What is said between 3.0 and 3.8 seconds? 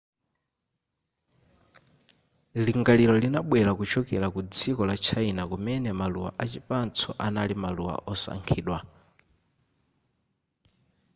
linabwera